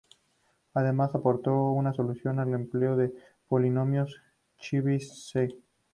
Además 0.73 1.13
aportó 1.13 1.69
una 1.69 1.93
solución 1.93 2.39
al 2.39 2.55
empleo 2.55 2.95
de 2.95 3.13
polinomios 3.47 4.19
Chebyshev. 4.57 5.51